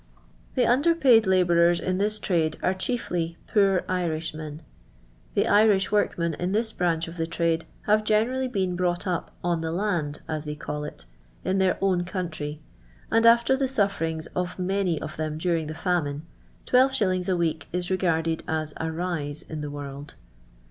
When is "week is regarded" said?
17.37-18.41